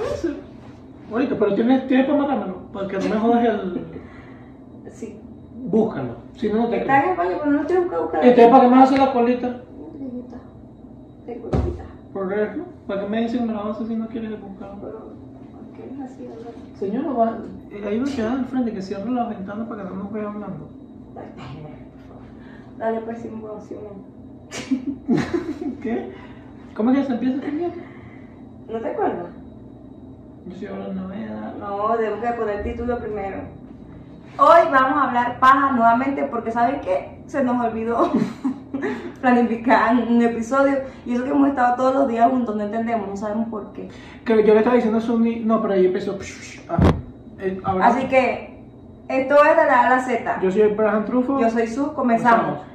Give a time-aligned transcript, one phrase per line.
[0.00, 0.36] Puede ser.
[1.12, 3.84] Ahorita, pero tienes, tienes para matármelo, porque no me jodas el.
[4.92, 5.20] Sí.
[5.66, 6.14] Búscalo.
[6.36, 7.12] Si no, no te Está en creo.
[7.12, 8.24] España, pero no tengo que buscar.
[8.24, 9.60] Entonces, ¿para qué me vas a hacer la colita?
[11.26, 11.84] Tengo amiguita.
[12.12, 12.62] Por eso.
[12.86, 14.76] ¿Para qué me dicen que me la vas a hacer si no quieres buscarlo?
[14.80, 14.98] Pero,
[15.52, 16.50] ¿por qué es así, verdad?
[16.78, 17.38] Señora, va,
[17.70, 20.28] eh, hay una ciudad al frente que cierra la ventana para que no nos vea
[20.28, 20.68] hablando.
[22.78, 23.52] Dale, pues, Simón.
[25.82, 26.12] ¿Qué?
[26.74, 27.74] ¿Cómo es que se empieza este mierda?
[28.72, 29.26] ¿No te acuerdas?
[30.50, 31.54] Yo soy ahora novedad.
[31.60, 33.38] No, debemos de poner título primero.
[34.38, 37.22] Hoy vamos a hablar paja nuevamente porque ¿saben qué?
[37.26, 38.10] Se nos olvidó
[39.20, 43.16] planificar un episodio y eso que hemos estado todos los días juntos, no entendemos, no
[43.16, 43.88] sabemos por qué.
[44.24, 46.18] Que yo le estaba diciendo a Sunny, no, pero ahí empezó.
[46.68, 46.78] Ah,
[47.38, 48.58] eh, Así que
[49.08, 50.40] esto es de la A a la Z.
[50.40, 51.40] Yo soy el Braham Trufo.
[51.40, 52.58] Yo soy Su, comenzamos.
[52.58, 52.69] Una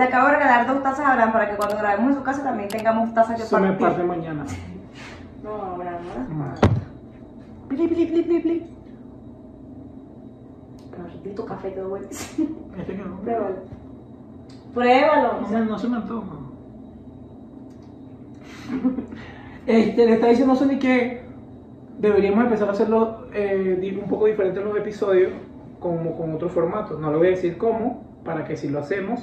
[0.00, 2.42] le acabo de regalar dos tazas a Abraham para que cuando grabemos en su casa
[2.42, 3.86] también tengamos tazas que Se me partir.
[3.86, 4.44] parte mañana.
[5.42, 7.68] No, Abraham, no.
[7.68, 8.76] Pli, pli, pli, pli, pli.
[11.34, 12.48] Tu café quedó buenísimo.
[12.78, 13.16] Este quedó.
[13.20, 13.56] Pruébalo.
[14.74, 15.40] Pruébalo.
[15.50, 16.26] No, no se me antoja.
[19.66, 21.22] Este, le está diciendo a Sony que
[21.98, 25.32] deberíamos empezar a hacerlo eh, un poco diferente en los episodios,
[25.78, 26.98] como con otro formato.
[26.98, 29.20] No le voy a decir cómo, para que si lo hacemos,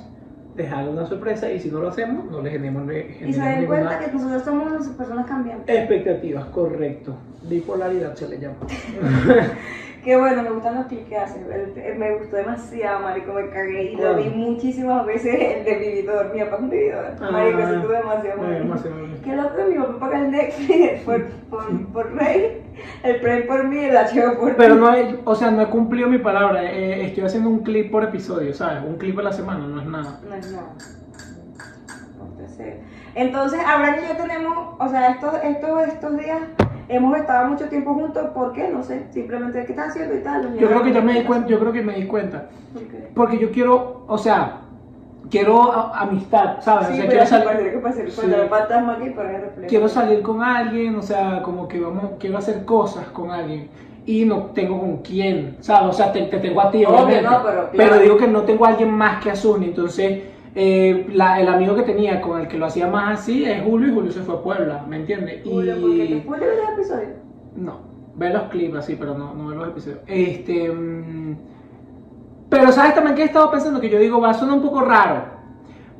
[0.58, 3.58] dejarle una sorpresa y si no lo hacemos, no le generemos, le Y se generemos
[3.59, 5.75] den cuenta que nosotros somos unas personas cambiantes.
[5.77, 7.16] expectativas, correcto.
[7.44, 8.55] Bipolaridad se le llama.
[10.03, 11.45] Qué bueno, me gustan los clips que hacen.
[11.97, 13.91] Me gustó demasiado, marico, me cagué.
[13.91, 16.33] Y lo vi muchísimas veces el de vividor.
[16.33, 17.03] Mi papá es un vividor.
[17.31, 18.42] Marico, se estuvo demasiado.
[19.23, 22.64] Qué loco mi papá paga el Netflix por, por, por Rey,
[23.04, 24.80] el Prime por mí, el HBO por Pero ti.
[24.82, 26.64] no he, o sea, no he cumplido mi palabra.
[26.64, 28.83] eh, estoy haciendo un clip por episodio, ¿sabes?
[28.86, 30.20] Un clip a la semana, no es nada.
[30.27, 30.73] No es nada.
[33.16, 36.39] Entonces, Abraham y yo tenemos, o sea, estos, estos, estos días
[36.87, 38.70] hemos estado mucho tiempo juntos, ¿por qué?
[38.70, 40.55] No sé, simplemente qué estás haciendo y tal.
[40.55, 42.49] Yo creo que ya me di cuenta, yo creo que me di cuenta.
[42.73, 43.10] ¿Por qué?
[43.16, 44.61] Porque yo quiero, o sea,
[45.30, 46.88] quiero a- amistad, ¿sabes?
[46.88, 47.80] Sí, o sea, quiero salir, que
[48.45, 48.49] Sí.
[48.49, 48.98] fantasma
[49.67, 49.88] quiero
[50.21, 53.70] con alguien, o sea, como que vamos, quiero hacer cosas con alguien.
[54.05, 55.89] Y no tengo con quién, ¿sabes?
[55.89, 57.21] O sea, te, te tengo a ti, obviamente.
[57.23, 58.02] no, pero claro.
[58.02, 59.66] digo que no tengo a alguien más que a Zuni.
[59.66, 60.23] Entonces,
[60.55, 63.89] eh, la- el amigo que tenía con el que lo hacía más así es Julio
[63.89, 65.42] y Julio se fue a Puebla, ¿me entiendes?
[65.43, 66.21] Julio, ¿por qué te Y...
[66.21, 67.08] fue de ver el episodio?
[67.58, 67.80] No,
[68.16, 69.99] ver los clips así, pero no, no ver los episodios.
[70.08, 70.71] Este.
[70.71, 71.37] mm,
[72.49, 74.81] pero sabes también que he estado pensando que yo digo, va a sonar un poco
[74.81, 75.35] raro.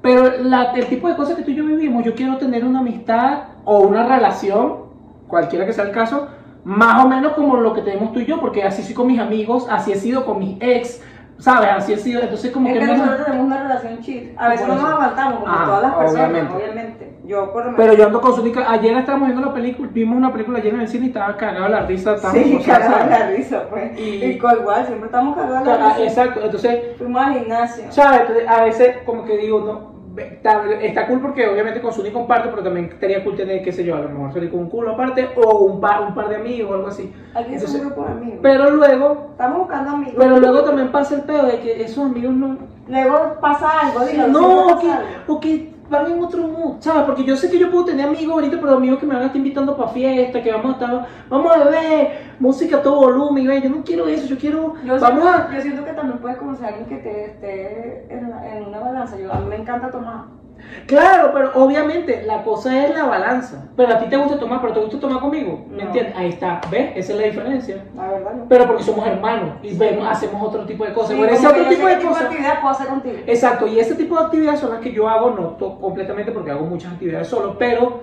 [0.02, 2.80] Pero la- el tipo de cosas que tú y yo vivimos, yo quiero tener una
[2.80, 4.86] amistad o una relación,
[5.28, 6.28] cualquiera que sea el caso,
[6.64, 9.20] más o menos como lo que tenemos tú y yo, porque así soy con mis
[9.20, 11.02] amigos, así he sido con mis ex,
[11.40, 11.70] ¿sabes?
[11.76, 14.34] Así he sido, entonces como Es que que nosotros tenemos una relación chill.
[14.38, 16.56] A veces no nos aguantamos, como Ah, todas las personas, obviamente.
[16.56, 17.07] obviamente.
[17.28, 17.78] Yo por lo menos.
[17.78, 20.82] Pero yo ando con Zunica, ayer estábamos viendo la película, vimos una película ayer en
[20.82, 24.00] el cine y estaba cagado la risa, Sí, cagado la risa, pues.
[24.00, 26.04] Y- Y con igual, siempre estamos cagados la risa.
[26.04, 27.84] Exacto, entonces Fuimos al gimnasio.
[27.90, 28.22] ¿Sabes?
[28.22, 32.50] Entonces, a veces como que digo, no, está, está cool porque obviamente con Suni comparto,
[32.50, 34.92] pero también estaría cool tener, qué sé yo, a lo mejor salir con un culo
[34.94, 37.14] aparte o un par, un par de amigos o algo así.
[37.36, 38.40] Aquí es un grupo de amigos.
[38.42, 40.16] pero luego, Estamos buscando amigos.
[40.18, 44.32] pero luego también pasa el pedo de que esos amigos no, Luego pasa algo, dígalo,
[44.32, 45.34] no, o que, pasa algo.
[45.36, 47.04] o que van en otro mood, ¿sabes?
[47.04, 49.26] Porque yo sé que yo puedo tener amigos ahorita, pero amigos que me van a
[49.28, 53.44] estar invitando para fiesta, que vamos a estar, vamos a beber, música a todo volumen,
[53.44, 55.54] y ve, yo no quiero eso, yo quiero, Yo vamos siento, a...
[55.54, 59.18] yo siento que también puedes conocer a alguien que te esté en, en una balanza.
[59.18, 60.37] Yo, a mí me encanta tomar.
[60.86, 63.66] Claro, pero obviamente la cosa es la balanza.
[63.76, 65.66] Pero a ti te gusta tomar, pero te gusta tomar conmigo.
[65.70, 65.84] ¿Me No.
[65.84, 66.16] entiendes?
[66.16, 66.62] Ahí está.
[66.72, 66.92] ¿Ves?
[66.96, 67.84] Esa es la diferencia.
[67.96, 68.46] La verdad, no.
[68.48, 71.12] Pero porque somos hermanos y vemos, hacemos otro tipo de cosas.
[71.12, 72.24] Sí, bueno, ese otro tipo de cosas.
[72.24, 73.18] actividad puedo hacer contigo.
[73.28, 76.66] Exacto, y ese tipo de actividades son las que yo hago, no completamente porque hago
[76.66, 78.00] muchas actividades solo, pero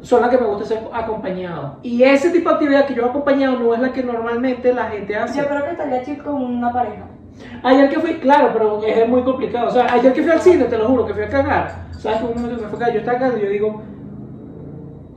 [0.00, 1.76] son las que me gusta hacer acompañado.
[1.82, 4.84] Y ese tipo de actividad que yo hago acompañado no es la que normalmente la
[4.84, 5.38] gente hace.
[5.40, 7.04] Yo creo que estaría chill con una pareja.
[7.62, 9.68] Ayer que fui, claro, pero es muy complicado.
[9.68, 11.90] O sea, ayer que fui al cine, te lo juro, que fui a cagar.
[11.98, 12.18] ¿Sabes?
[12.18, 13.82] que un momento que me fue a cagar, yo estaba cagando y yo digo.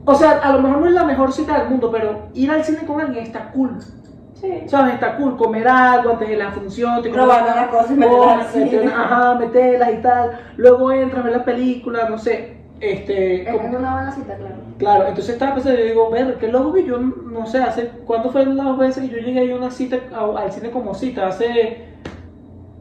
[0.06, 2.62] O sea, a lo mejor no es la mejor cita del mundo, pero ir al
[2.62, 3.78] cine con alguien está cool.
[4.34, 4.52] Sí.
[4.66, 4.94] ¿Sabes?
[4.94, 7.00] Está cool comer algo antes de la función.
[7.02, 10.30] te Probar comes- las cosas y meterlas meter- Ajá, meterlas y tal.
[10.58, 12.58] Luego entras a ver la película, no sé.
[12.80, 13.42] Este.
[13.48, 14.54] Es como- una buena cita, claro.
[14.76, 18.30] Claro, entonces estaba pensando, yo digo, ver, qué loco que yo, no sé, hace, ¿cuándo
[18.30, 21.28] fueron las veces que yo llegué a una cita a- al cine como cita?
[21.28, 21.93] Hace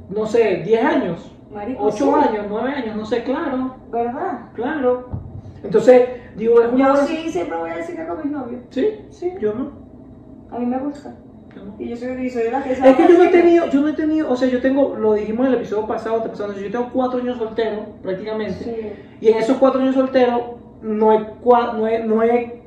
[0.09, 2.27] no sé, 10 años, Marico, 8 sí.
[2.29, 4.51] años, 9 años, no sé, claro, ¿Verdad?
[4.53, 5.09] claro.
[5.63, 6.87] Entonces, digo, es una...
[6.87, 8.61] Yo sí siempre voy al cine con mis novios.
[8.69, 8.87] ¿Sí?
[9.11, 9.33] Sí.
[9.39, 9.71] Yo no.
[10.51, 11.15] A mí me gusta.
[11.55, 11.75] yo no.
[11.79, 13.87] Y yo soy, soy de las que Es que yo no he tenido, yo no
[13.87, 16.89] he tenido, o sea, yo tengo, lo dijimos en el episodio pasado, antepasado, yo tengo
[16.91, 18.63] 4 años soltero, prácticamente.
[18.63, 18.93] Sí.
[19.21, 22.62] Y en esos 4 años soltero, no he, no he, no he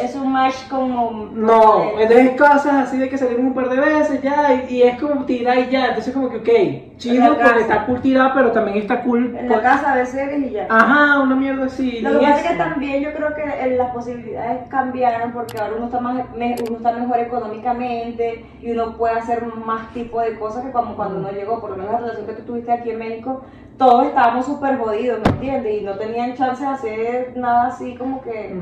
[0.00, 1.28] Es un match como.
[1.32, 5.00] No, entonces cosas así de que salimos un par de veces ya y, y es
[5.00, 8.76] como tirar y ya, entonces como que ok, chido porque está cool tirar, pero también
[8.78, 9.34] está cool.
[9.36, 10.66] En la casa ver series y ya.
[10.70, 12.00] Ajá, una mierda así.
[12.00, 15.74] Lo que pasa es que también yo creo que eh, las posibilidades cambiaron porque ahora
[15.76, 20.38] uno está más me- uno está mejor económicamente y uno puede hacer más tipo de
[20.38, 22.90] cosas que como cuando uno llegó, por lo menos la relación que tú tuviste aquí
[22.90, 23.42] en México,
[23.78, 25.80] todos estábamos súper jodidos, ¿me entiendes?
[25.82, 28.54] Y no tenían chance de hacer nada así como que.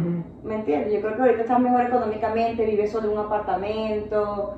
[0.44, 0.92] ¿me entiendes?
[0.92, 4.54] Yo creo que ahorita estás mejor económicamente, vives solo en un apartamento.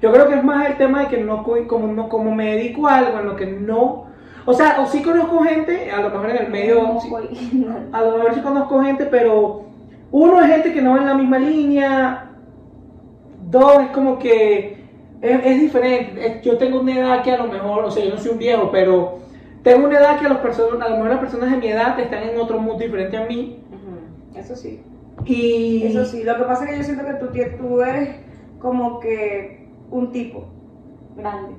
[0.00, 2.56] Yo creo que es más el tema de que no, co- como, no, como me
[2.56, 4.04] dedico a algo en lo que no,
[4.44, 7.88] o sea, o sí conozco gente, a lo mejor en el medio, Como sí- original.
[7.92, 9.62] a lo mejor sí conozco gente, pero
[10.12, 12.30] uno es gente que no va en la misma línea,
[13.50, 14.84] dos es como que
[15.22, 16.40] es, es diferente.
[16.44, 18.68] Yo tengo una edad que a lo mejor, o sea, yo no soy un viejo,
[18.70, 19.18] pero
[19.66, 21.98] tengo una edad que a, los personas, a lo mejor las personas de mi edad
[21.98, 23.64] están en otro mundo diferente a mí.
[24.36, 24.80] Eso sí.
[25.24, 28.20] Y Eso sí, lo que pasa es que yo siento que tú, eres
[28.60, 30.44] como que un tipo
[31.16, 31.56] grande.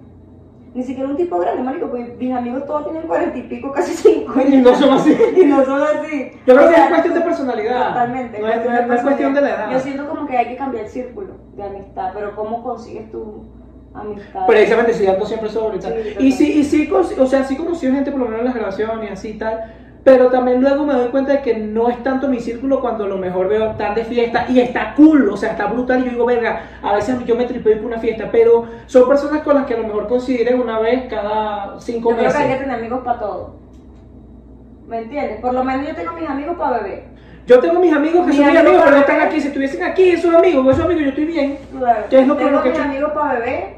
[0.74, 3.92] Ni siquiera un tipo grande, marico, porque mis amigos todos tienen cuarenta y pico, casi
[3.92, 4.56] cincuenta.
[4.56, 5.14] Y no son así.
[5.36, 6.32] Y no son así.
[6.46, 7.88] Yo creo O que es cuestión de personalidad.
[7.90, 8.40] Totalmente.
[8.40, 9.72] No es, no es- no es cuestión de la edad.
[9.72, 13.44] Yo siento como que hay que cambiar el círculo de amistad, pero ¿cómo consigues tu
[14.02, 14.46] amistad?
[14.48, 15.94] Precisamente, si ando siempre sobre tal.
[15.94, 18.56] Sí, y sí, y sí, o sea, sí conocí gente por lo menos en las
[18.56, 19.74] grabaciones y así tal.
[20.04, 23.08] Pero también luego me doy cuenta de que no es tanto mi círculo cuando a
[23.08, 26.00] lo mejor veo estar de fiesta y está cool, o sea, está brutal.
[26.00, 29.42] Y yo digo, verga, a veces yo me tripeo por una fiesta, pero son personas
[29.42, 32.44] con las que a lo mejor consideré una vez cada cinco Yo creo que hay
[32.44, 32.60] que meses.
[32.62, 33.56] tener amigos para todo.
[34.88, 35.42] ¿Me entiendes?
[35.42, 37.04] Por lo menos yo tengo mis amigos para beber.
[37.46, 39.42] Yo tengo mis amigos que Mis son mis amigos pero no están aquí.
[39.42, 41.58] Si estuviesen aquí, esos amigos, esos amigos, yo estoy bien.
[41.78, 42.04] Claro.
[42.10, 43.77] ¿Qué es lo tengo que mis amigos para beber.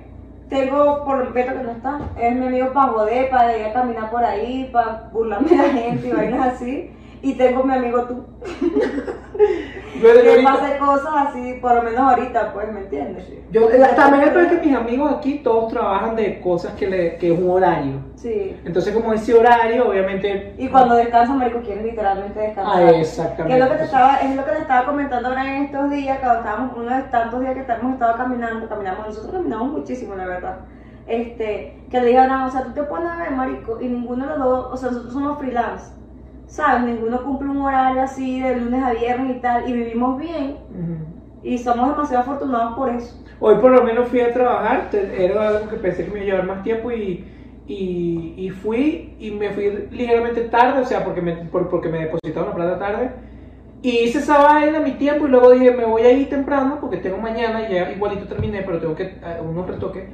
[0.49, 1.99] Tengo por el Beto que no está.
[2.19, 5.69] Es mi amigo para joder, para ir a caminar por ahí, para burlarme de la
[5.69, 6.91] gente y vainas así.
[7.21, 8.25] Y tengo mi amigo tú.
[10.01, 13.25] Yo, Que ahorita- pase cosas así, por lo menos ahorita, pues, ¿me entiendes?
[13.51, 17.33] yo- la- también es que mis amigos aquí todos trabajan de cosas que, le, que
[17.33, 17.93] es un horario.
[18.15, 18.55] Sí.
[18.65, 20.53] Entonces, como ese horario, obviamente.
[20.57, 22.83] Y cuando descansan, marico, quieren literalmente descansar.
[22.83, 23.47] Ah, exactamente.
[23.47, 25.89] Que es lo que te estaba, es lo que te estaba comentando ahora en estos
[25.91, 30.15] días, cuando estábamos, uno de tantos días que hemos estado caminando, caminamos, nosotros caminamos muchísimo,
[30.15, 30.57] la verdad.
[31.07, 34.37] Este, que le "Ah, o sea, tú te pones a ver, marico, y ninguno de
[34.37, 35.91] los dos, o sea, nosotros somos freelance,
[36.49, 36.83] ¿sabes?
[36.83, 40.57] Ninguno cumple un horario así de lunes a viernes y tal, y vivimos bien,
[41.43, 43.15] y somos demasiado afortunados por eso.
[43.39, 46.27] Hoy por lo menos fui a trabajar, era algo que pensé que me iba a
[46.41, 47.25] llevar más tiempo y,
[47.67, 51.99] y, y fui y me fui ligeramente tarde, o sea, porque me, por- porque me
[51.99, 53.11] depositaron la plata tarde.
[53.81, 56.97] Y hice esa vaina mi tiempo y luego dije, me voy a ir temprano porque
[56.97, 60.05] tengo mañana, y ya igualito terminé, pero tengo que eh, unos retoques.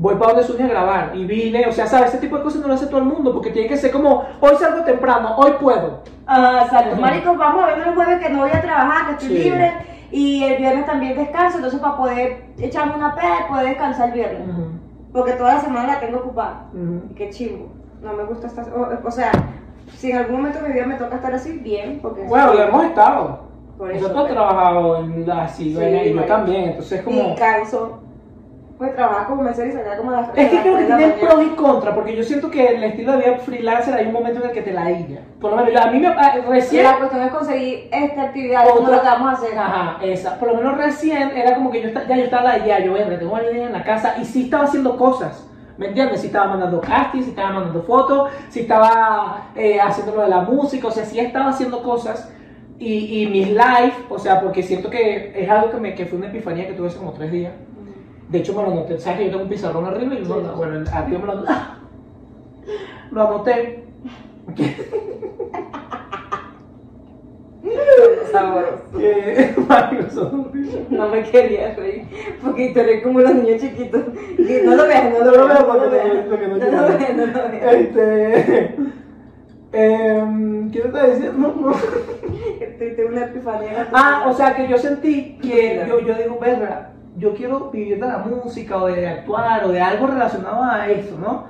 [0.00, 2.08] Voy para donde Sunia a grabar y vine, o sea, ¿sabes?
[2.08, 4.24] Ese tipo de cosas no lo hace todo el mundo porque tiene que ser como,
[4.40, 6.00] hoy salgo temprano, hoy puedo.
[6.26, 6.92] Ah, exacto.
[6.92, 7.02] Ujú.
[7.02, 9.42] Marico, vamos a ver el jueves que no voy a trabajar, que estoy Sí.
[9.50, 9.72] libre.
[10.10, 14.14] Y el viernes también descanso, entonces para poder echarme una peda y poder descansar el
[14.14, 14.48] viernes.
[15.12, 16.64] Porque toda la semana la tengo ocupada.
[17.10, 17.66] Y qué chimbo.
[18.00, 18.64] No me gusta estar.
[18.74, 19.32] O, o sea,
[19.98, 21.98] si en algún momento de mi vida me toca estar así, bien.
[22.00, 23.40] Porque Bueno, lo hemos estado.
[23.76, 27.20] Por eso, Nosotros hemos trabajado en la cigüeña Sí, y yo también, entonces es como...
[27.20, 27.98] Y canso.
[28.80, 31.12] Pues trabajar como mesero y salir como a las Es que creo que la tiene
[31.12, 34.40] pros y contras, porque yo siento que el estilo de vida freelancer hay un momento
[34.42, 35.20] en el que te la illa.
[35.38, 36.84] Por lo menos yo- a mí me ah, Y recién.
[36.84, 39.58] la cuestión es conseguir esta actividad, como Otra- vamos a hacer.
[39.58, 40.38] Ajá, esa.
[40.38, 43.36] Por lo menos recién era como que yo ya yo estaba ya, yo verga, tengo
[43.36, 45.46] a alguien en la casa y sí estaba haciendo cosas.
[45.76, 46.22] ¿Me entiendes?
[46.22, 50.40] Si estaba mandando castings, si estaba mandando fotos, si estaba eh, haciendo lo de la
[50.40, 52.32] música, o sea, sí estaba haciendo cosas.
[52.78, 56.16] Y, y mis live, o sea, porque siento que es algo que, me, que fue
[56.16, 57.52] una epifanía que tuve hace como tres días.
[58.30, 58.98] De hecho, me lo anoté.
[58.98, 60.32] ¿Sabes que yo tengo un pizarrón arriba y Sí, sí.
[60.56, 61.52] bueno, arriba me lo anoté.
[63.10, 63.84] Lo anoté.
[64.56, 64.76] Que.
[70.90, 72.04] No me quería reír,
[72.42, 74.02] porque eres como los niños chiquitos.
[74.38, 76.06] Y no lo veas, no lo No lo veas, veo no lo veas.
[76.14, 77.74] no No lo veas, no lo veas.
[77.74, 78.76] Este.
[79.72, 81.54] em, ¿Qué te estaba diciendo?
[81.60, 81.72] No.
[82.78, 83.88] Tuviste una epifanía.
[83.92, 86.89] Ah, o sea que yo sentí que yo, yo digo, verga,
[87.20, 91.18] yo quiero vivir de la música o de actuar o de algo relacionado a eso,
[91.18, 91.44] ¿no?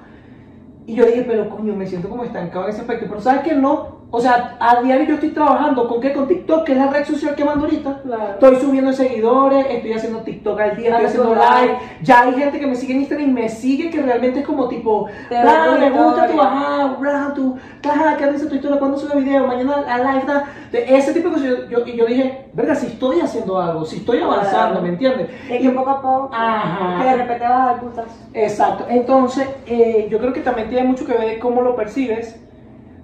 [0.86, 3.06] Y yo dije, pero coño, me siento como estancado en ese aspecto.
[3.08, 3.54] Pero ¿sabes qué?
[3.54, 6.12] No, O sea, a diario yo estoy trabajando con qué?
[6.12, 8.00] Con TikTok, que es la red social que mando ahorita.
[8.02, 8.24] Claro.
[8.32, 11.76] Estoy subiendo seguidores, estoy haciendo TikTok al día, estoy haciendo live.
[12.02, 14.68] Ya hay gente que me sigue en Instagram y me sigue que realmente es como
[14.68, 16.42] tipo, Te "Ah, ve tu me gusta tu historia".
[16.42, 17.56] ajá, bla, tu,
[17.88, 18.78] ajá, ¿qué dice tu historia?
[18.80, 19.46] ¿Cuándo sube video?
[19.46, 20.44] Mañana a live, da.
[20.72, 21.48] De ese tipo de cosas.
[21.48, 24.82] Yo, yo- y yo dije, verga, si estoy haciendo algo, si estoy avanzando, Claro.
[24.82, 25.30] ¿me entiendes?
[25.48, 26.98] Es que poco a poco, Ajá.
[27.00, 28.06] que de repente vas a dar putas.
[28.34, 28.86] Exacto.
[28.88, 32.40] Entonces, eh, yo creo que también tiene mucho que ver cómo lo percibes,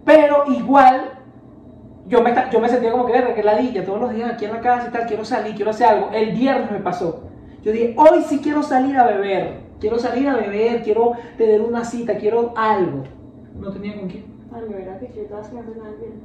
[0.07, 1.11] pero igual
[2.07, 4.53] yo me, yo me sentía como que, verga, que ladilla todos los días aquí en
[4.53, 6.11] la casa y tal, quiero salir, quiero hacer algo.
[6.13, 7.25] El viernes me pasó.
[7.63, 11.85] Yo dije, hoy sí quiero salir a beber, quiero salir a beber, quiero tener una
[11.85, 13.03] cita, quiero algo.
[13.59, 14.25] No tenía con quién.
[15.01, 16.21] Que yo estaba haciendo bien.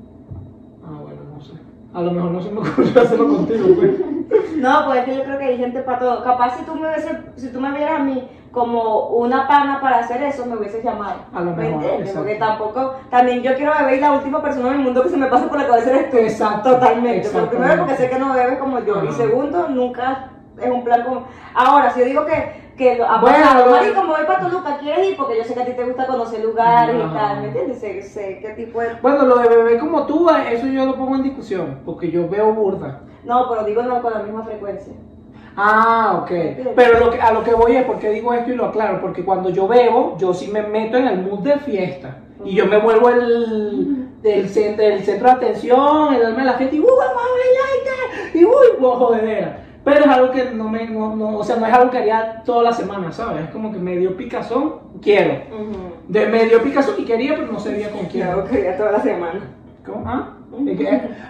[0.85, 1.53] Ah, bueno, no sé.
[1.93, 3.99] A lo mejor no se me ocurrió hacerlo contigo, pues.
[4.57, 6.23] No, pues es que yo creo que hay gente para todo.
[6.23, 9.99] Capaz si tú me hubiese, si tú me vieras a mí como una pana para
[9.99, 11.21] hacer eso, me hubieses llamado.
[11.33, 12.13] A lo ¿Me mejor, entiendes?
[12.15, 15.17] Porque tampoco, también yo quiero beber y la última persona en el mundo que se
[15.17, 16.17] me pasa por la cabeza eres tú.
[16.17, 17.29] Exacto, Totalmente.
[17.31, 19.03] Pero primero porque sé que no bebes como yo.
[19.05, 20.29] Y segundo, nunca
[20.61, 21.23] es un plan como.
[21.53, 24.77] Ahora, si yo digo que, que ha Bueno, pasado, lo- Mari, como voy para Toluca,
[24.79, 25.17] ¿quieres ir?
[25.17, 27.79] Porque yo sé que a ti te gusta conocer lugares y tal, ¿me entiendes?
[27.79, 28.95] Sé, sé qué tipo de.
[29.01, 32.51] Bueno, lo de beber como tú, eso yo lo pongo en discusión, porque yo veo
[32.53, 32.99] burda.
[33.23, 34.93] No, pero digo no con la misma frecuencia.
[35.55, 36.31] Ah, ok.
[36.75, 39.23] Pero lo que, a lo que voy es porque digo esto y lo aclaro, porque
[39.23, 42.17] cuando yo bebo, yo sí me meto en el mood de fiesta.
[42.43, 46.53] Y yo me vuelvo el, del centro, el centro de atención, el alma de la
[46.53, 48.41] fiesta, y ¡uh, vamos a bailar y tal!
[48.41, 49.57] Y ¡uy, wow, jodedera!
[49.83, 52.43] Pero es algo que no me, no, no, o sea, no es algo que haría
[52.45, 53.45] toda la semana, ¿sabes?
[53.45, 55.41] Es como que me dio picazón, quiero.
[56.07, 58.25] De medio picazón y quería, pero no sabía con quién.
[58.25, 59.41] Claro, que ya toda la semana.
[59.83, 60.03] ¿Cómo?
[60.07, 60.37] ¿Ah?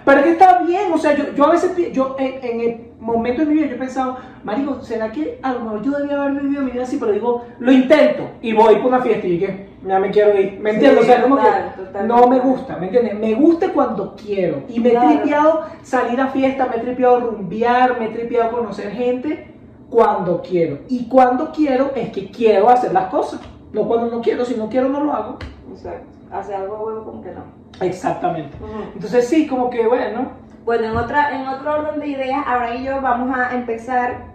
[0.05, 2.81] Pero es que está bien, o sea, yo, yo a veces, yo en, en el
[2.99, 6.21] momento de mi vida, yo he pensado, marico, ¿será que a lo mejor yo debía
[6.23, 6.97] haber vivido mi vida así?
[6.97, 10.59] Pero digo, lo intento y voy por una fiesta y que ya me quiero ir,
[10.59, 11.03] ¿me Sí, entiendes?
[11.03, 12.07] o sea, como total, que total.
[12.07, 13.15] no me gusta, ¿me entiendes?
[13.19, 17.99] Me gusta cuando quiero y me he tripeado salir a fiesta, me he tripeado rumbear,
[17.99, 19.47] me he tripeado conocer gente
[19.89, 20.79] cuando quiero.
[20.87, 23.39] Y cuando quiero es que quiero hacer las cosas,
[23.73, 25.37] no cuando no quiero, si no quiero no lo hago.
[25.71, 26.05] Exacto.
[26.31, 27.43] Hace algo huevo como que no.
[27.81, 28.57] Exactamente.
[28.93, 30.31] Entonces sí, como que bueno,
[30.63, 34.25] Bueno, en, otra, en otro orden de ideas, ahora y yo vamos a empezar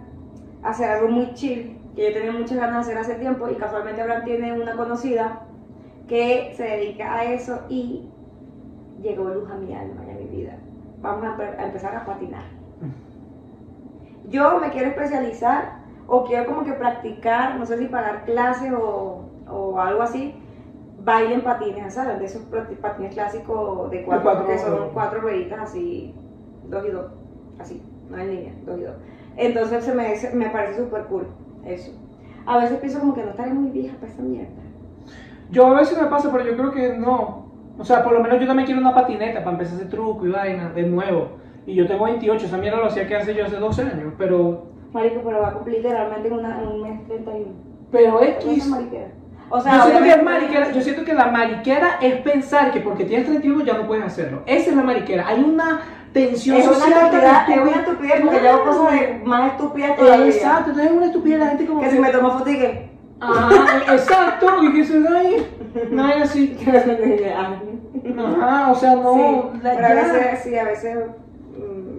[0.61, 3.55] a hacer algo muy chill, que yo tenía muchas ganas de hacer hace tiempo y
[3.55, 5.43] casualmente Abraham tiene una conocida
[6.07, 8.09] que se dedica a eso y
[9.01, 10.57] llegó luz a mi alma y a mi vida.
[11.01, 12.43] Vamos a, a empezar a patinar.
[14.29, 15.77] Yo me quiero especializar
[16.07, 20.35] o quiero como que practicar, no sé si pagar clases o, o algo así,
[21.07, 22.19] baile en patines, ¿sabes?
[22.19, 26.13] De esos pat- patines clásicos de cuatro, cuatro- que son cuatro rueditas así,
[26.69, 27.05] dos y dos,
[27.59, 28.95] así, no en línea, dos y dos.
[29.37, 31.27] Entonces se me, se- me parece súper cool
[31.65, 31.91] eso.
[32.45, 34.49] A veces pienso como que no estaré muy vieja para esa mierda.
[35.49, 37.47] Yo a veces me pasa, pero yo creo que no.
[37.79, 40.29] O sea, por lo menos yo también quiero una patineta para empezar ese truco y
[40.31, 41.29] vaina de nuevo.
[41.65, 44.13] Y yo tengo 28, esa mierda lo hacía que hace yo hace 12 años.
[44.17, 47.51] Pero, Marico, pero va a cumplir literalmente en, una, en un mes 31.
[47.91, 48.57] pero X.
[48.65, 48.71] es
[49.49, 52.81] O Yo sea, siento, que es mariquera, yo siento que la mariquera es pensar que
[52.81, 54.41] porque tienes 31 ya no puedes hacerlo.
[54.45, 55.27] Esa es la mariquera.
[55.27, 55.79] Hay una
[56.11, 59.51] tensión es una social tan estupidez, es una estupidez porque yo hago cosas de más
[59.51, 60.25] estúpidas todavía.
[60.27, 62.89] Exacto, entonces es una estupidez la gente como Que si me tomo foto y que...
[63.19, 65.47] Ajá, exacto, y que se da ahí.
[65.91, 66.57] No es así.
[68.17, 69.13] Ajá, o sea, no.
[69.53, 69.95] sí, la- pero a ya.
[69.95, 70.97] veces, sí, a veces
[71.57, 71.96] mm,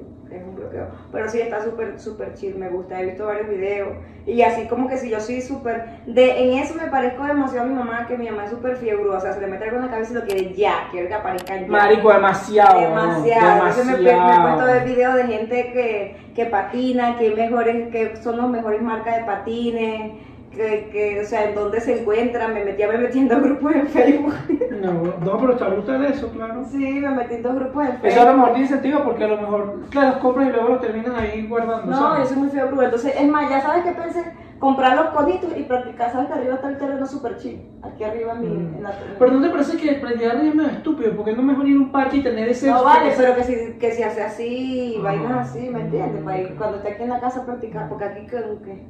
[1.12, 3.00] Pero sí, está súper, súper chill, me gusta.
[3.00, 3.96] He visto varios videos.
[4.26, 6.02] Y así como que si yo soy súper...
[6.06, 9.08] de En eso me parezco demasiado a mi mamá, que mi mamá es súper fiebre.
[9.08, 10.88] O sea, se le mete algo en la cabeza y lo quiere ya.
[10.90, 11.66] Quiere que aparezca ya.
[11.66, 12.80] Marico, demasiado.
[12.80, 13.68] Demasiado.
[13.68, 18.16] Entonces me, he puesto a ver videos de gente que, que patina, que, mejores, que
[18.16, 20.12] son los mejores marcas de patines,
[20.58, 22.52] que, que, o sea, en dónde se encuentran.
[22.52, 24.34] Me metí a me metí en dos grupos en Facebook.
[24.78, 26.64] No, no, pero está brutal eso, claro.
[26.64, 28.26] Sí, me metí en dos grupos en Eso a Facebook.
[28.26, 31.14] lo mejor tiene sentido porque a lo mejor te los compras y luego los terminas
[31.20, 31.86] ahí guardando.
[31.90, 32.28] No, ¿sabes?
[32.28, 32.84] soy muy fiebre.
[32.84, 34.22] Entonces, es más, ya sabes que pensé,
[34.60, 36.12] comprar los conitos y practicar.
[36.12, 37.60] Sabes que arriba está el terreno súper chill.
[37.82, 38.74] Aquí arriba en, mi, Mm.
[38.76, 41.66] en la Pero no te parece que prender es medio estúpido, porque no es mejor
[41.68, 42.70] ir a un parque y tener ese.
[42.70, 45.02] No vale, pero que si, que si hace así, Ah.
[45.02, 46.22] vainas así, ¿me entiendes?
[46.22, 46.56] Para ir- Ok.
[46.56, 48.86] cuando esté aquí en la casa practicar, porque aquí que, que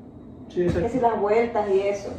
[0.49, 2.11] Sí, que si las vueltas y eso.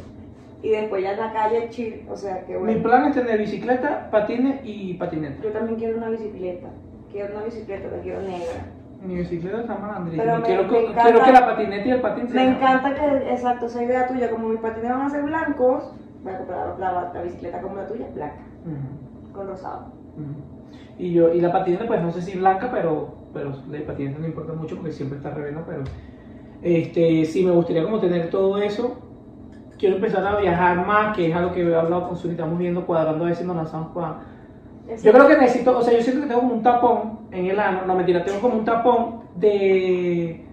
[0.62, 2.82] Y después ya en la calle chill, o sea que Mi bueno.
[2.82, 5.42] plan es tener bicicleta, patines y patineta.
[5.42, 6.68] Yo también quiero una bicicleta.
[7.10, 8.66] Quiero una bicicleta, la quiero negra.
[9.02, 10.22] Mi bicicleta está malandrita.
[10.22, 12.48] Pero me- quiero, me que- encanta- quiero que la patineta y el patín Me sean-
[12.56, 16.38] encanta que, exacto, esa idea tuya, como mis patines van a ser blancos, voy a
[16.38, 19.86] comprar la, la- la bicicleta como la tuya, blanca, Ujú, con rosado.
[20.16, 20.34] ujú.
[20.98, 24.26] Y yo, y la patineta, pues no sé si blanca, pero, pero la patineta no
[24.26, 25.82] importa mucho porque siempre está revena, pero
[26.62, 28.98] este, sí me gustaría como tener todo eso.
[29.78, 32.84] Quiero empezar a viajar más, que es algo que he hablado con Suri, estamos viendo,
[32.84, 34.20] cuadrando a si nos lanzamos para
[35.02, 37.58] Yo creo que necesito, o sea, yo siento que tengo como un tapón en el
[37.58, 40.46] ano, no mentira, tengo como un tapón de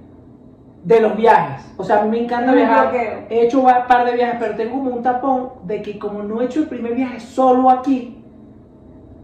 [0.84, 1.74] de los viajes.
[1.76, 2.92] O sea, a mí me encanta viajar.
[2.92, 3.20] bloqueo.
[3.30, 6.42] He hecho un par de viajes, pero tengo como un tapón de que como no
[6.42, 8.24] he hecho el primer viaje solo aquí,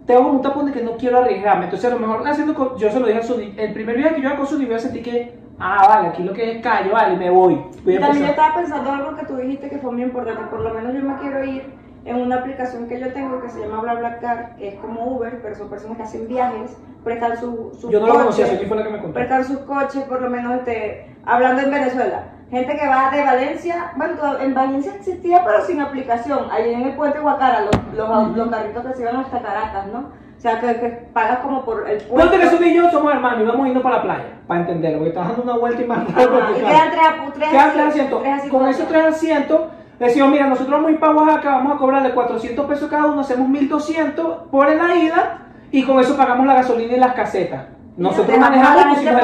[0.06, 1.66] tengo como un tapón de que no quiero arriesgarme.
[1.66, 4.16] Entonces a lo mejor haciendo, con- yo se lo dije a Suni, el primer viaje
[4.16, 6.62] que yo haga con Suni voy a sentir que, ah, vale, aquí lo que es
[6.62, 7.56] callo, vale, me voy.
[7.84, 10.44] Voy a Y también yo estaba pensando algo que tú dijiste que fue muy importante.
[10.50, 11.74] Por lo menos yo me quiero ir
[12.06, 15.56] en una aplicación que yo tengo que se llama BlaBlaCar, que es como Uber, pero
[15.56, 18.84] son personas que hacen viajes, prestan su, su Yo no lo conocía, Suni fue la
[18.84, 19.14] que me contó.
[19.14, 22.24] prestan sus coches, por lo menos este, hablando en Venezuela.
[22.50, 26.52] Gente que va de Valencia, bueno, en Valencia existía, pero sin aplicación.
[26.52, 30.12] Allí en el puente Guacara, los, los, los carritos que se iban hasta Caracas, ¿no?
[30.44, 32.10] O sea, que, que pagas como por el puente.
[32.30, 34.98] Ponte que Suni y yo somos hermanos y vamos yendo para la playa, para entenderlo,
[34.98, 38.22] porque estás dando una vuelta y más que y quedan tres, tres, Quedan tres asientos,
[38.22, 39.62] tres asientos Con esos tres asientos,
[40.00, 43.22] decimos, mira, nosotros vamos a ir para Oaxaca, vamos a cobrarle 400 pesos cada uno,
[43.22, 45.38] hacemos 1200 por la ida
[45.72, 47.64] y con eso pagamos la gasolina y las casetas.
[47.96, 49.24] Nosotros manejamos ahí, carro.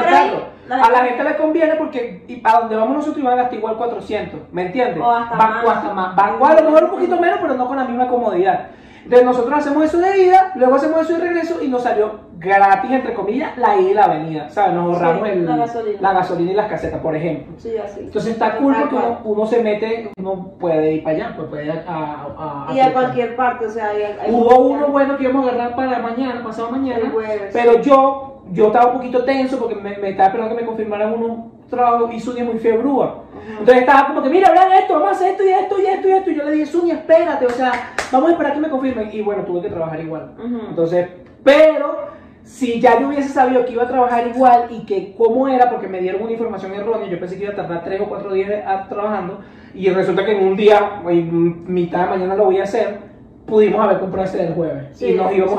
[0.68, 3.42] la A la gente- gente le conviene porque y a donde vamos nosotros iban a
[3.42, 5.02] gastar igual 400, ¿me entiendes?
[5.04, 5.64] O hasta Van- más.
[5.66, 6.16] o hasta más.
[6.16, 8.68] Van igual, a lo mejor un poquito menos, pero no con la misma comodidad.
[9.04, 12.90] Entonces nosotros hacemos eso de ida, luego hacemos eso de regreso y nos salió gratis,
[12.90, 14.48] entre comillas, la ida y la venida.
[14.50, 14.74] ¿Sabes?
[14.74, 15.98] Nos ahorramos Sí, el- la gasolina.
[16.00, 17.52] la gasolina y las casetas, por ejemplo.
[17.58, 18.00] Sí, así.
[18.00, 21.64] Entonces está cool porque uno, uno se mete, uno puede ir para allá, pues puede
[21.66, 25.16] ir a, a- a- Y a cualquier parte, o sea, hay, hay Hubo uno bueno
[25.16, 27.50] que íbamos a agarrar para mañana, pasado mañana, jueves.
[27.52, 31.12] pero yo, yo estaba un poquito tenso porque me, me estaba esperando que me confirmaran
[31.14, 31.38] unos
[31.68, 33.24] trabajos y Sunia es muy febrúa.
[33.48, 36.08] Entonces estaba como que, mira, vean esto, vamos a hacer esto y esto y esto
[36.08, 36.30] y esto.
[36.30, 37.72] Y yo le dije, Sunia, espérate, o sea,
[38.12, 39.10] vamos a esperar que me confirmen.
[39.12, 40.32] Y bueno, tuve que trabajar igual.
[40.68, 41.08] Entonces,
[41.44, 42.10] pero
[42.42, 45.88] si ya yo hubiese sabido que iba a trabajar igual y que cómo era, porque
[45.88, 48.50] me dieron una información errónea, yo pensé que iba a tardar tres o cuatro días
[48.66, 49.40] a- trabajando,
[49.74, 52.98] y resulta que en un día, en mitad de mañana lo voy a hacer,
[53.46, 54.88] pudimos haber comprado ese del jueves.
[54.92, 55.58] Sí, y nos íbamos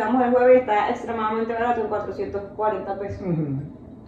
[0.00, 3.22] damos el jueves y está extremadamente barato, en 440 pesos.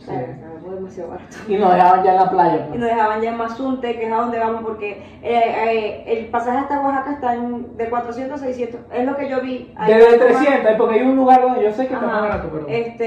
[0.04, 0.11] Sí.
[0.11, 1.37] sea, está demasiado barato.
[1.49, 2.54] Y nos dejaban ya en la playa.
[2.54, 2.80] Y pues.
[2.80, 4.90] nos dejaban ya en Mazunte, que es a donde vamos, porque
[5.23, 8.80] eh, eh, el pasaje hasta Oaxaca está en, de 400 a 600.
[8.92, 9.72] Es lo que yo vi.
[9.77, 12.07] Ahí está 300, porque hay un lugar donde yo sé que está Ajá.
[12.07, 12.66] más barato, pero...
[12.68, 13.07] Este,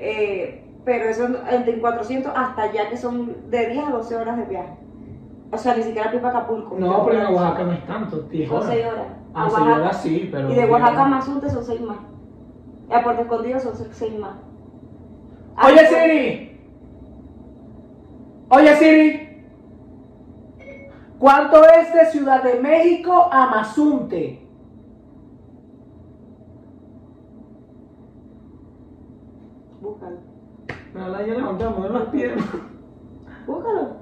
[0.00, 4.44] eh, pero eso entre 400 hasta allá, que son de 10 a 12 horas de
[4.44, 4.72] viaje.
[5.50, 6.76] O sea, ni siquiera Pipa Acapulco.
[6.78, 8.70] No, pero en Oaxaca no es tanto, 10 Son horas.
[8.72, 9.06] 6 horas.
[9.34, 9.80] Ah, A seis Oaxaca.
[9.80, 10.46] horas sí, pero...
[10.50, 11.08] Y de 10 Oaxaca a.
[11.08, 11.98] Mazunte son 6 más.
[12.90, 14.32] Y a Puerto Escondido son 6 más.
[15.64, 16.60] Oye Siri.
[18.50, 19.28] Oye Siri.
[21.18, 24.46] ¿Cuánto es de Ciudad de México a Mazunte?
[29.80, 30.18] Búscalo.
[30.94, 32.46] Nada, ya levantamos de las piernas.
[33.46, 33.96] Búscalo.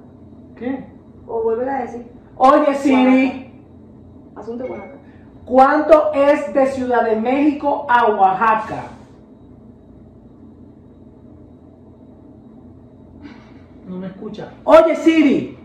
[0.55, 0.85] ¿Qué?
[1.25, 2.05] O vuelve a decir.
[2.37, 3.51] Oye Siri.
[4.35, 4.97] Asunto Oaxaca.
[5.45, 8.96] ¿Cuánto es de Ciudad de México a Oaxaca?
[13.87, 14.53] No me escucha.
[14.63, 15.57] Oye Siri.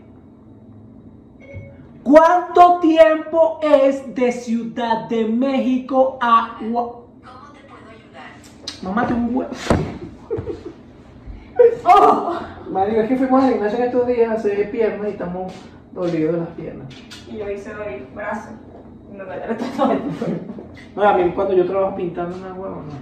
[2.02, 6.56] ¿Cuánto tiempo es de Ciudad de México a?
[6.58, 7.06] ¿Cómo
[7.52, 8.32] te puedo ayudar?
[8.82, 9.52] Mamá, tengo un huevo.
[11.84, 12.40] ¡Oh!
[12.70, 15.52] Mario, es que fuimos al gimnasio en estos días a hacer piernas y estamos
[15.92, 16.88] dolidos de las piernas.
[17.30, 18.50] Y yo hice hoy brazo.
[19.10, 19.42] Y me duele
[19.76, 19.92] todo.
[20.96, 22.92] No, a mí cuando yo trabajo pintando una huevo, no.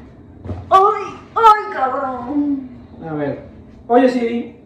[0.70, 1.02] ¡Ay!
[1.36, 2.68] ¡Ay, cabrón!
[3.08, 3.44] A ver.
[3.86, 4.59] Oye, Siri.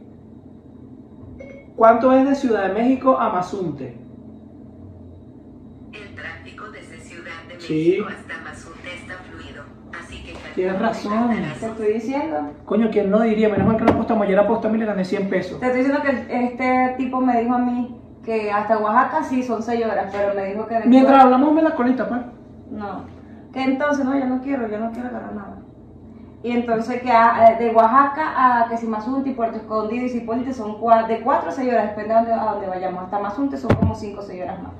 [1.76, 3.98] ¿Cuánto es de Ciudad de México a Mazunte?
[5.92, 7.96] El tráfico desde Ciudad de Sí.
[7.98, 9.64] México hasta Mazunte está fluido,
[10.00, 11.30] así que Tienes razón.
[11.58, 12.52] Te estoy diciendo.
[12.64, 13.48] Coño, ¿quién no diría?
[13.48, 14.24] Menos mal que no apostamos.
[14.26, 15.58] Ayer apostamos y le gané 100 pesos.
[15.60, 19.62] Te estoy diciendo que este tipo me dijo a mí que hasta Oaxaca sí son
[19.62, 20.80] 6 horas, pero me dijo que.
[20.86, 22.20] Mientras hablamos, me la colita, pues.
[22.70, 23.04] No.
[23.52, 25.53] Que entonces, no, yo no quiero, yo no quiero agarrar nada.
[26.44, 30.78] Y entonces que a- de Oaxaca a que si y Puerto Escondido y Cipolite son
[30.78, 33.02] cua- de 4 a 6 horas, depende de dónde, a dónde vayamos.
[33.04, 34.72] Hasta Mazunte son como 5 o 6 horas más.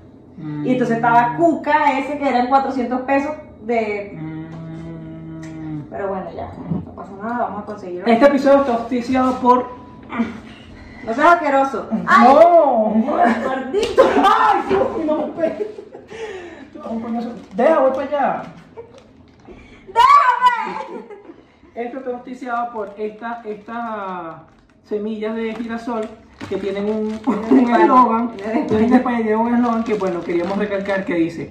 [0.67, 4.13] Y entonces estaba Cuca, ese que eran 400 pesos de...
[4.21, 4.45] Mm.
[5.89, 6.51] Pero bueno, ya,
[6.85, 8.07] no pasa nada, vamos a conseguirlo.
[8.13, 9.67] Este episodio está auspiciado por.
[11.07, 11.89] No seas asqueroso.
[12.07, 12.95] ¡Ay, ¡No!
[13.49, 14.03] gordito!
[14.23, 15.69] ¡Ay, Dios, no me pegues!
[17.55, 18.43] Deja, voy para allá.
[19.87, 21.24] ¡Déjame!
[21.75, 24.37] Esto está auspiciado por esta, estas
[24.85, 26.09] semillas de girasol
[26.49, 28.31] que tienen un eslogan.
[28.71, 31.51] Un eslogan que, bueno, queríamos recalcar que dice: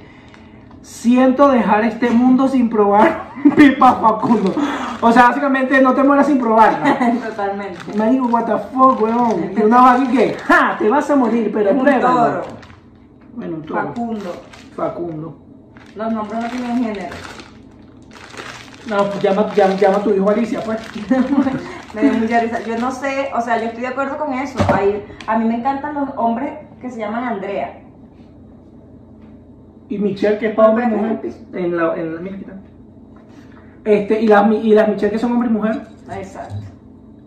[0.81, 4.55] Siento dejar este mundo sin probar pipa Facundo.
[5.01, 6.97] O sea, básicamente no te mueras sin probarla.
[7.27, 7.79] Totalmente.
[7.97, 9.51] Me digo, what the fuck, weón.
[9.57, 12.15] Y una vaca que, ja, te vas a morir, pero un pruébalo.
[12.15, 12.43] toro.
[13.35, 13.81] Bueno, un toro.
[13.81, 14.41] Facundo.
[14.73, 15.37] Facundo.
[15.97, 17.15] Los nombres no tienen género.
[18.87, 20.79] No, pues llama, llama, llama a tu hijo Alicia, pues.
[21.93, 22.59] Me dio mucha risa.
[22.61, 24.59] Yo no sé, o sea, yo estoy de acuerdo con eso.
[24.73, 27.79] Ahí, a mí me encantan los hombres que se llaman Andrea.
[29.89, 31.19] Y Michelle, que es para hombre y mujer.
[31.53, 32.37] En la, en la, mira.
[33.85, 35.81] Este, y las, y las Michelle, que son hombre y mujer.
[36.11, 36.55] Exacto.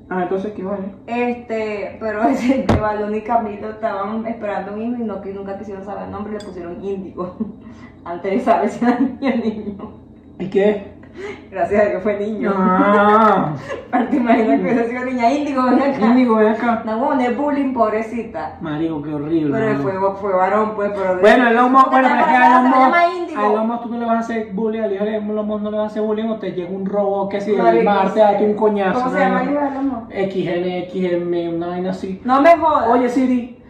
[0.09, 0.91] Ah, entonces, ¿qué va a ver?
[1.07, 5.59] Este, pero ese de Balón y Camilo estaban esperando un hijo y no, que nunca
[5.59, 7.37] quisieron saber el nombre y le pusieron Índigo.
[8.05, 9.93] Antes de saber si era niño o niño.
[10.39, 10.96] ¿Y qué?
[11.51, 12.53] Gracias a Dios fue niño.
[12.55, 13.55] Ah,
[13.91, 16.07] Pero te imaginas que hubiese sido niña Índigo, ven acá.
[16.07, 16.83] Índigo, ven acá.
[16.85, 18.57] No, bueno, es bullying, pobrecita.
[18.61, 19.59] Marico, qué horrible.
[19.59, 19.83] Pero ¿no?
[19.83, 21.21] fue, fue varón, pues, pero...
[21.21, 22.95] Bueno, el lomo, bueno, pero es que al lomo,
[23.37, 25.85] al lomo tú no le vas a hacer bullying, al hijo lomo no le vas
[25.85, 28.55] a hacer bullying o te llega un robot que si del mar te da un
[28.55, 29.01] coñazo.
[29.01, 30.09] ¿Cómo se llama el hijo del lomo?
[30.11, 32.21] XN, XM, una vaina así.
[32.25, 32.89] No me jodas.
[32.89, 33.63] Oye Siri,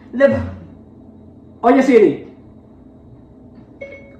[1.61, 2.33] oye Siri,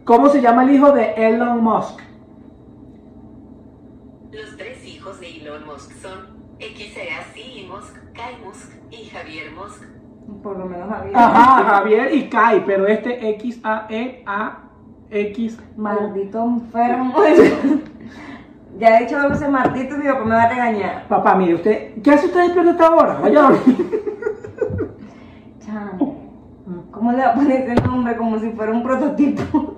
[0.03, 2.06] ¿cómo se llama el hijo de Elon Musk?
[4.37, 9.81] Los tres hijos de Elon Musk son XEAC Musk, Kai Musk y Javier Musk.
[10.43, 11.17] Por lo menos había.
[11.17, 14.59] Ajá, Javier y Kai, pero este X A E A
[15.09, 17.15] X Maldito enfermo.
[18.77, 21.07] ya he dicho dos veces maldito y mi papá me va a regañar.
[21.07, 23.19] Papá, mire, usted, ¿qué hace usted despierto esta hora?
[23.19, 23.49] Vaya.
[26.91, 29.75] ¿Cómo le va a poner ese nombre como si fuera un prototipo?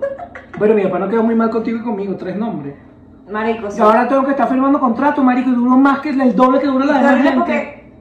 [0.58, 2.89] Bueno, mi papá no quedó muy mal contigo y conmigo, tres nombres.
[3.30, 3.78] Marico, sí.
[3.78, 6.66] Y ahora tengo que estar firmando contrato, marico, y duro más que el doble que
[6.66, 7.32] dura la demás gente.
[7.38, 7.92] porque...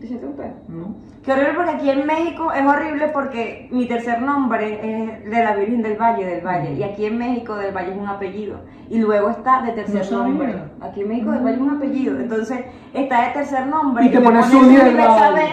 [0.00, 0.52] Dígate un pedo.
[0.68, 0.94] No.
[1.22, 5.54] Qué horrible porque aquí en México es horrible porque mi tercer nombre es de la
[5.54, 6.72] Virgen del Valle, del Valle.
[6.72, 8.60] Y aquí en México del Valle es un apellido.
[8.88, 10.24] Y luego está de tercer No sabía.
[10.24, 10.54] nombre.
[10.80, 12.18] Aquí en México del Valle es un apellido.
[12.18, 12.60] Entonces
[12.94, 14.06] está de tercer nombre.
[14.06, 15.50] Y te me pones Zuni del Valle.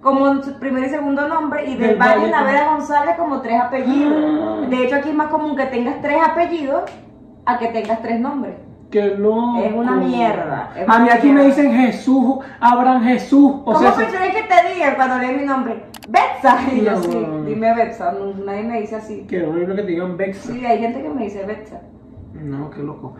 [0.00, 1.64] como primer y segundo nombre.
[1.68, 4.14] Y del, Del Valle Valle Naveda González como tres apellidos.
[4.62, 4.66] Ah.
[4.68, 6.82] De hecho aquí es más común que tengas tres apellidos
[7.46, 8.54] a que tengas tres nombres.
[8.90, 9.58] Que loco.
[9.64, 13.50] Es una mierda, es A mí aquí me dicen Jesús, Abraham Jesús.
[13.50, 15.84] O ¿Cómo sea, prefieres que te digan cuando leen mi nombre?
[16.08, 16.58] Betsa.
[16.74, 17.02] Y yo No.
[17.02, 18.12] sí, dime Betsa.
[18.12, 19.26] no- nadie me dice así.
[19.28, 20.52] Qué horrible que te digan Bexa.
[20.52, 21.80] Sí, hay gente que me dice Betsa.
[22.34, 23.14] No, qué loco.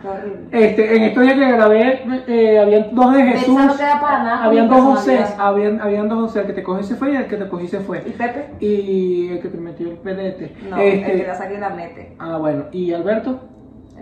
[0.51, 0.65] Qué.
[0.69, 3.55] Este, en estos días que grabé, eh, habían dos de Jesús.
[3.57, 6.63] Betsa no queda para nada Habían dos José, habían, habían dos José, el que te
[6.63, 8.03] cogí se fue y el que te cogí se fue.
[8.05, 8.47] ¿Y Pepe?
[8.61, 10.55] Y el que te metió el pedete.
[10.69, 12.17] No, Este, el que la saque y la mete.
[12.19, 12.65] Ah, bueno.
[12.73, 13.41] ¿Y Alberto?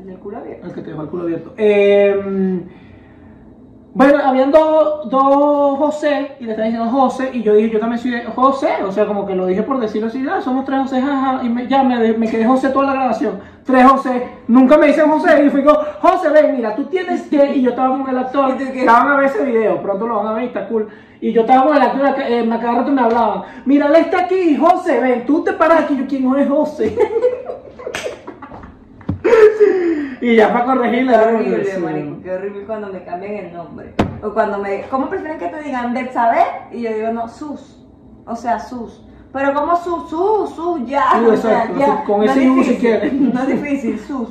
[0.00, 0.66] El del culo abierto.
[0.66, 1.52] El que te dejó el culo abierto.
[1.58, 2.62] Eh,
[3.92, 8.00] bueno, habían dos, dos José y le están diciendo José y yo dije, yo también
[8.00, 10.82] soy de José, o sea, como que lo dije por decirlo así, ah, somos tres
[10.82, 14.86] José, jaja, y me, ya me, quedé José toda la grabación, tres José, nunca me
[14.86, 18.08] dicen José, y fui como, José, ven, mira, tú tienes que, y yo estaba con
[18.08, 20.88] el actor, estaban a ver ese video, pronto lo van a ver está cool,
[21.20, 24.20] y yo estaba con el actor, eh, me cada rato me hablaban, mira, él está
[24.20, 26.96] aquí, José, ven, tú te paras aquí, yo, ¿quién no es José?
[30.20, 31.80] y ya para corregirle, Qué horrible, Sí.
[31.80, 32.16] marico.
[32.22, 33.94] Qué horrible cuando me cambian el nombre.
[34.22, 34.83] O cuando me.
[34.90, 36.40] ¿Cómo prefieren que te digan Betsabe?
[36.72, 37.85] Y yo digo, no, Sus.
[38.26, 39.02] O sea, Sus.
[39.33, 41.04] Pero como Sus, Sus, Sus, ya.
[41.18, 42.04] Sí, o sea, exacto, ya.
[42.04, 43.12] con No ese es U si quieres.
[43.35, 44.28] No es difícil, Sus.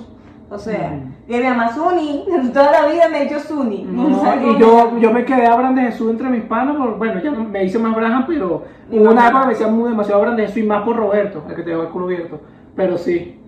[0.51, 1.31] O sea, Mm.
[1.31, 2.25] y mi mamá Suni.
[2.53, 3.83] Toda la vida me he hecho Suni.
[3.83, 4.09] No,
[4.57, 7.43] y yo, yo me quedé Abraham de Jesús entre mis panos, por- bueno, ya no-
[7.43, 10.43] me hice más Abraham, pero hubo una época que me decía muy demasiado Abraham de
[10.47, 12.41] Jesús y más por Roberto, el que te dejó el culo abierto.
[12.75, 13.38] Pero sí,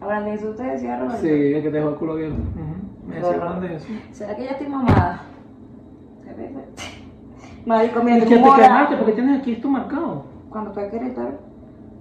[0.00, 1.20] Ahora, de eso usted decía, Roberto.
[1.20, 2.38] sí, el que te dejó el culo abierto.
[3.06, 3.34] Me decía.
[3.34, 3.96] Abraham de Jesús.
[4.12, 5.22] ¿Será que ya estoy mamada?
[6.24, 6.54] Se ve.
[7.66, 8.96] Marico, mira, ¿Y tengo que te quemaste?
[8.96, 10.24] ¿Por qué tienes aquí esto marcado?
[10.48, 11.38] Cuando fue a Querétaro.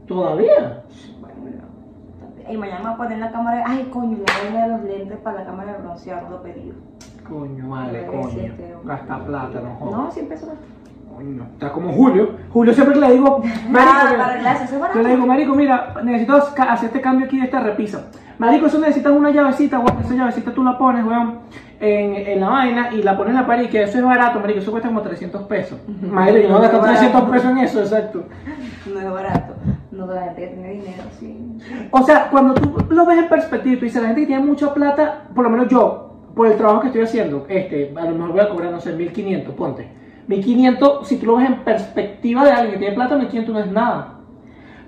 [0.07, 0.83] ¿Todavía?
[1.19, 2.49] Bueno, mira.
[2.49, 3.63] Y mañana me voy a poner la cámara.
[3.67, 6.75] Ay, coño, la vaina de los lentes para la cámara de bronceado, lo pedido.
[7.27, 8.29] Coño, vale, coño.
[8.29, 8.81] ese es feo.
[8.85, 9.99] Gasta plata, no jodas.
[9.99, 10.47] No, siempre eso.
[11.19, 12.29] Coño, está como Julio.
[12.49, 15.95] Julio siempre que le digo, Ah, marico, para eso es yo le digo, marico, mira,
[16.01, 18.05] necesito hacer este cambio aquí de esta repisa.
[18.37, 19.99] Marico, eso necesitas una llavecita, weón.
[19.99, 21.39] Esa llavecita tú la pones, weón,
[21.81, 24.39] en, en la vaina y la pones en la pared y que eso es barato,
[24.39, 24.59] marico.
[24.59, 25.77] Eso cuesta como 300 pesos.
[26.01, 26.79] Marico, yo no Barato.
[26.83, 28.23] 300 pesos en eso, exacto.
[28.93, 29.55] No es barato.
[29.91, 31.57] No, la gente que tiene dinero, sí.
[31.91, 34.73] O sea, cuando tú lo ves en perspectiva, tú dices, la gente que tiene mucha
[34.73, 38.31] plata, por lo menos yo, por el trabajo que estoy haciendo, este, a lo mejor
[38.31, 39.98] voy a cobrar, no sé, 1500, ponte.
[40.29, 43.71] 1500, si tú lo ves en perspectiva de alguien que tiene plata, 1500 no es
[43.71, 44.19] nada.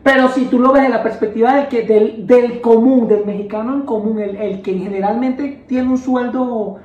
[0.03, 3.73] Pero si tú lo ves en la perspectiva del, que, del, del común, del mexicano
[3.73, 6.79] en común, el, el que generalmente tiene un sueldo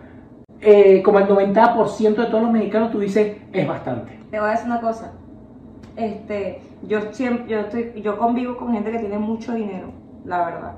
[0.62, 4.18] eh, como el 90% de todos los mexicanos, tú dices, es bastante.
[4.30, 5.12] Te voy a decir una cosa.
[5.96, 9.92] Este, yo siempre, yo estoy, yo convivo con gente que tiene mucho dinero,
[10.24, 10.72] la verdad.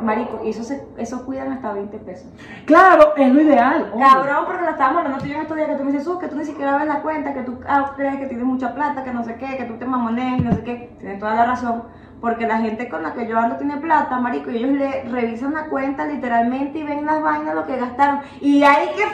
[0.00, 2.26] Marico, y eso se, eso cuidan hasta 20 pesos.
[2.66, 3.92] Claro, es lo ideal.
[3.98, 6.04] Cabrón, porque lo estábamos hablando tú y yo en estos días que tú me dices,
[6.04, 8.74] "Sus, que tú ni siquiera ves la cuenta, que tú ah, crees que tienes mucha
[8.74, 10.94] plata, que no sé qué, que tú te mamoneas y no sé qué.
[10.98, 11.84] Tienes toda la razón.
[12.20, 15.54] Porque la gente con la que yo ando tiene plata, marico, y ellos le revisan
[15.54, 18.20] la cuenta literalmente y ven las vainas, lo que gastaron.
[18.40, 19.04] Y hay que,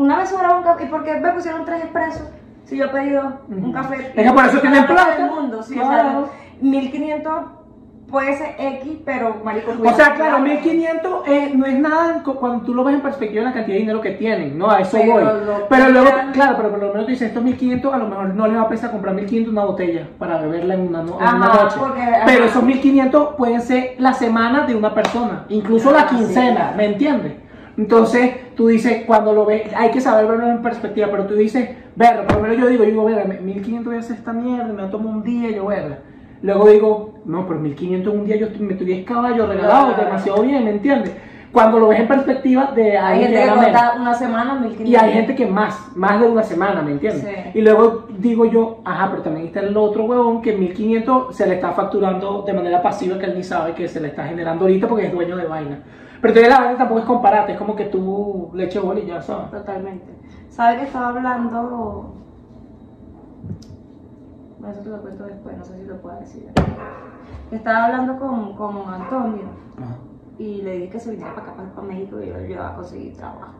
[0.00, 2.28] una vez sobraba un café, ¿y por qué me pusieron tres expresos?
[2.64, 4.12] Si yo he pedido un café.
[4.14, 5.16] Es que por eso tienen plata.
[5.16, 6.20] del mundo, sí, Claro.
[6.20, 7.44] o sea, 1500
[8.10, 9.72] puede ser X, pero marico.
[9.84, 13.44] O sea, claro, 1500 eh, no es nada cu- cuando tú lo ves en perspectiva
[13.44, 14.70] la cantidad de dinero que tienen, ¿no?
[14.70, 15.24] A eso Pero voy.
[15.68, 18.46] Pero luego, claro, pero por lo menos tú dices, estos 1500 a lo mejor no
[18.46, 21.36] les va a pesar comprar 1500 una botella para beberla en una, no- en Ajá,
[21.36, 21.76] una noche.
[21.78, 22.02] porque.
[22.26, 26.74] Pero esos 1500 pueden ser la semana de una persona, incluso la Ah, sí, quincena.
[26.76, 27.32] ¿me entiendes?
[27.78, 31.70] Entonces, tú dices, cuando lo ves, hay que saber verlo en perspectiva, pero tú dices,
[31.96, 34.64] verga, por lo menos yo digo, yo digo, verga, 1500 voy a hacer esta mierda,
[34.72, 35.98] me tomo un día, yo, verga.
[36.42, 40.42] Luego digo, no, pero 1500 en un día yo estoy- me tuviese caballo regalado, demasiado
[40.42, 41.14] bien, ¿me entiendes?
[41.52, 44.88] Cuando lo ves en perspectiva de Hay gente que cuenta una semana 1500.
[44.88, 47.24] Y hay gente que más, más de una semana, ¿me entiendes?
[47.24, 47.58] Sí.
[47.58, 51.56] Y luego digo yo, ajá, pero también está el otro huevón que 1500 se le
[51.56, 54.86] está facturando de manera pasiva que él ni sabe que se le está generando ahorita
[54.86, 55.80] porque es dueño de vaina.
[56.20, 59.06] Pero entonces la vaina tampoco es compararte, es como que tú le eches bola y
[59.06, 59.50] ya sabes.
[59.50, 60.06] Totalmente.
[60.50, 62.14] ¿Sabe que estaba hablando?
[64.68, 66.46] Eso te lo cuento después, no sé si lo puedo decir.
[67.50, 69.96] Estaba hablando con, con Antonio Ajá.
[70.38, 72.70] y le dije que se viniera para acá, para, para México y yo le ayudaba
[72.70, 73.54] a conseguir trabajo.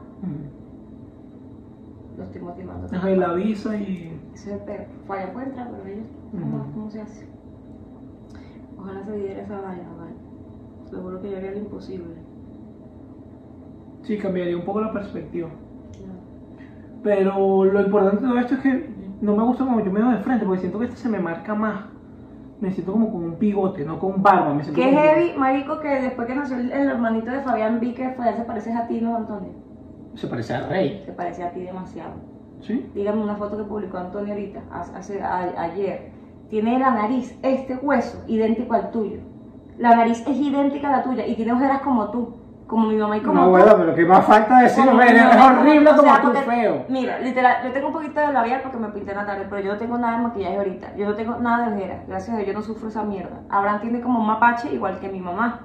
[2.17, 2.87] Lo estoy motivando.
[2.95, 4.21] Ajá, y la visa y...
[4.35, 4.87] Ese es el.
[5.07, 7.27] Falla puede entrar, pero ellos, ¿cómo, cómo se hace?
[8.79, 10.13] Ojalá se diera esa vaina, ¿vale?
[10.91, 12.15] Seguro que yo haría lo imposible.
[14.03, 15.49] Sí, cambiaría un poco la perspectiva.
[17.03, 20.11] Pero lo importante de todo esto es que no me gusta como yo me veo
[20.11, 21.85] de frente, porque siento que este se me marca más.
[22.61, 24.53] Me siento como con un bigote, no con barba.
[24.55, 27.81] Me siento Qué como- heavy, marico, que después que nació el, el hermanito de Fabián
[27.81, 29.53] vi que Fabián se parece a ti, ¿no, Antonio?
[30.15, 31.03] Se parece al rey.
[31.07, 32.13] Se parece a ti demasiado.
[32.61, 32.91] ¿Sí?
[32.95, 36.11] Dígame una foto que publicó Antonio ahorita, hace, hace- a- ayer.
[36.51, 39.21] Tiene la nariz, este hueso, idéntico al tuyo.
[39.79, 42.35] La nariz es idéntica a la tuya y tiene ojeras como tú,
[42.71, 43.51] como mi mamá y como No, tú.
[43.51, 46.29] bueno, pero que más falta decir, Como es como horrible tú, o como sea, tú
[46.33, 46.85] porque- feo.
[46.89, 49.61] Mira, literal, yo tengo un poquito de labial porque me pinté en la tarde, pero
[49.61, 50.97] yo no tengo nada de maquillaje ahorita.
[50.97, 53.41] Yo no tengo nada de ojeras, gracias a Dios, yo no sufro esa mierda.
[53.51, 55.61] Abraham tiene como un mapache igual que mi mamá.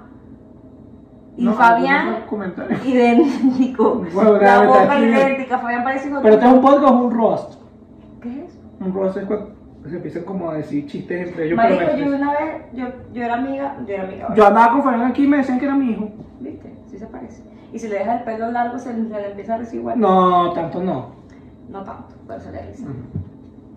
[1.38, 2.86] Y No, Fabián, algunos comentarios.
[2.88, 4.04] idéntico.
[4.14, 7.54] Bueno, la boca idéntica, Fabián parece hijo Pero este es un podcast o un roast.
[8.22, 8.60] ¿Qué es eso?
[8.80, 9.50] Un roast es cuando
[9.88, 11.58] se empiezan como a decir chistes entre ellos.
[11.58, 14.34] Marico, yo una vez, yo, yo era amiga, yo era amiga.
[14.34, 16.10] Yo andaba con Fabián aquí y me decían que era mi hijo.
[16.40, 16.75] ¿Viste?
[16.96, 17.44] Sí se parece.
[17.74, 20.00] Y si le dejas el pelo largo, se, se le empieza a decir igual.
[20.00, 21.08] No, tanto no.
[21.68, 22.86] No tanto, pero se le dice.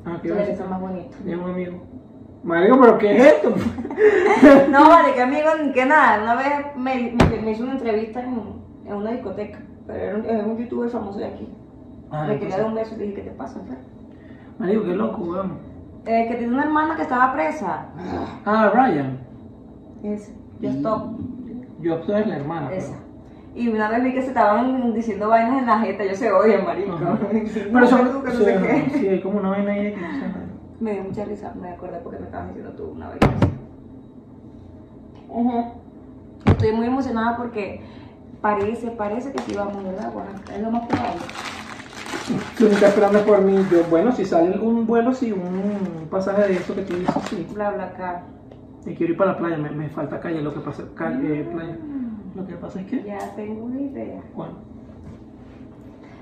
[0.05, 0.71] Ah, Se ¿qué le vas a dice decir?
[0.71, 1.17] más bonito.
[1.19, 1.83] Tenía un amigo.
[2.45, 3.55] Marico, pero ¿qué es esto?
[4.71, 6.23] No, vale, que amigo, que nada.
[6.23, 8.41] Una vez me, me, me hizo una entrevista en,
[8.87, 11.49] en una discoteca, pero era un, era un youtuber famoso de aquí.
[12.13, 13.79] Ah, me quería dar un beso y dije, ¿qué te pasa, Fer?
[14.61, 15.59] Marico, qué loco, weón.
[16.07, 17.87] Eh, que tiene una hermana que estaba presa.
[18.47, 19.19] Ah, Ryan.
[20.05, 21.19] Es, yo stop.
[21.81, 22.69] Yo soy la hermana.
[22.69, 22.95] pero- Esa.
[23.59, 26.65] Y una vez vi que se estaban diciendo vainas en la jeta, yo se odian,
[26.65, 26.97] marico.
[26.97, 27.19] Pero
[27.73, 28.99] Pero son son, que no sí, sé qué.
[28.99, 30.27] sí, hay como una vaina ahí que no sé.
[30.79, 33.19] Me dio mucha risa, me acordé porque me estabas diciendo tú una vez.
[35.29, 35.65] Ujú.
[36.47, 37.81] Estoy muy emocionada porque
[38.41, 40.55] parece, parece que sí vamos, ¿verdad, Oaxaca?
[40.55, 41.21] Es lo más probable.
[42.57, 43.57] Tú no estás esperando por mí.
[43.73, 47.45] Yo, bueno, si sale algún vuelo, sí, un pasaje de eso que tú dices, sí.
[47.55, 48.23] Bla, bla, acá.
[48.87, 51.77] Y quiero ir para la playa, me, me falta calle, lo que pasa, calle, playa.
[52.35, 54.23] Lo que pasa es que, Ya tengo una idea.
[54.35, 54.55] bueno,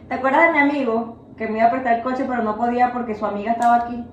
[0.09, 2.93] ¿Te acuerdas de mi amigo que me iba a prestar el coche pero no podía
[2.93, 4.05] porque su amiga estaba aquí?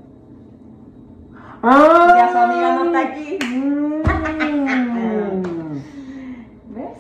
[1.61, 2.13] ¡Ah!
[2.17, 3.37] Ya su amiga no está aquí.
[3.45, 4.03] Mm.
[6.75, 6.99] ¿Ves?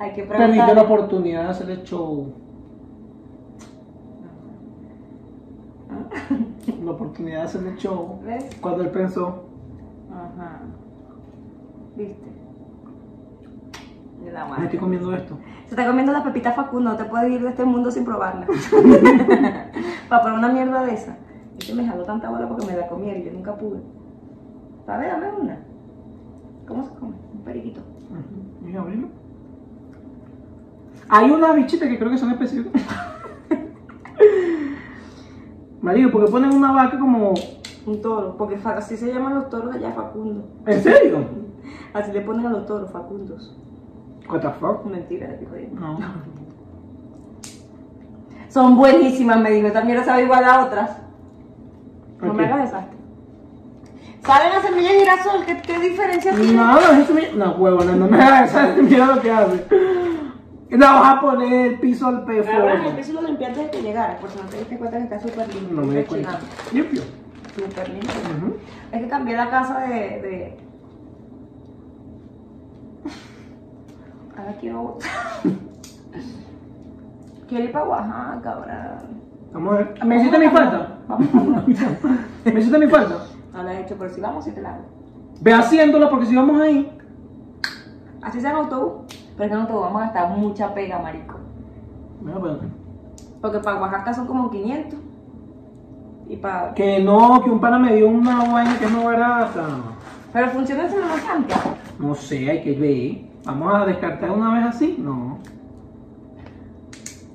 [0.00, 0.78] Hay que Perdiste la preguntar.
[0.78, 2.32] oportunidad de hacer el show.
[6.84, 8.18] La oportunidad de hacer el show.
[8.24, 8.50] ¿Ves?
[8.60, 9.44] Cuando él pensó,
[10.10, 10.60] Ajá.
[11.96, 12.39] ¿Viste?
[14.24, 15.38] De la me estoy comiendo esto.
[15.64, 18.46] Se está comiendo las pepitas Facundo, no te puedes ir de este mundo sin probarla.
[20.08, 21.16] Para poner una mierda de esa.
[21.58, 23.80] Este me jaló tanta bola porque me la comí y yo nunca pude.
[24.86, 25.58] A ver, dame una.
[26.66, 27.14] ¿Cómo se come?
[27.32, 27.80] Un periquito.
[28.66, 29.08] ¿Y abrirlo?
[31.08, 32.82] Hay unas bichitas que creo que son específicas.
[35.80, 37.34] Marido, porque ponen una vaca como.
[37.86, 40.46] Un toro, porque así se llaman los toros allá, Facundo.
[40.66, 41.18] ¿En serio?
[41.94, 43.56] Así le ponen a los toros, Facundos.
[44.30, 44.84] What the fuck?
[44.84, 45.68] Mentira, digo yo.
[45.78, 45.98] No.
[48.48, 49.66] Son buenísimas, me dijo.
[49.68, 50.98] Esta mierda sabe igual a otras.
[52.20, 52.98] No me hagas desastre.
[54.22, 56.52] Saben a semilla de girasol, ¿qué, qué diferencia tiene?
[56.52, 57.32] No, no, eso me...
[57.32, 58.82] No, huevo, no, no me hagas eso.
[58.82, 59.66] Mira lo que hace.
[60.70, 63.70] No vas a poner el piso al pez Abraham, el piso lo limpié antes de
[63.70, 65.76] que llegara, por si no te diste cuenta que está súper limpio.
[65.76, 66.38] No me di cuenta.
[66.72, 67.02] Limpio.
[67.56, 68.10] Súper limpio.
[68.92, 70.58] Es que cambié la casa de, de,
[74.44, 74.98] la quiero
[77.50, 78.98] quiero ir para Oaxaca ahora.
[79.52, 80.04] Vamos a ver.
[80.04, 80.98] ¿Me hiciste mi falta?
[81.08, 81.28] Vamos
[82.44, 83.16] ¿Me hiciste mi falta?
[83.52, 84.84] No la he hecho, pero si vamos, sí te la hago.
[85.40, 86.96] Ve haciéndolo porque si vamos ahí.
[88.22, 91.36] Así sea en autobús, pero es que en autobús vamos a gastar mucha pega, marico.
[92.20, 92.52] Bueno, pues,
[93.40, 94.98] Porque para Oaxaca son como 500.
[96.28, 96.72] Y para...
[96.74, 99.66] Que no, que un pana me dio una vaina que no barata.
[100.32, 101.56] Pero funciona en Semana Santa.
[101.98, 103.29] No sé, hay que ver.
[103.44, 104.96] Vamos a descartar una vez así.
[104.98, 105.38] No.